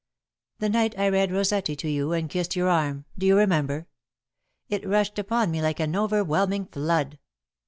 [0.57, 3.85] "The night I read Rossetti to you and kissed your arm, do you remember?
[4.67, 7.19] It rushed upon me like an overwhelming flood.